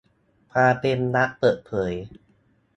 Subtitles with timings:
[0.51, 1.93] ความเป็นรัฐเปิดเผย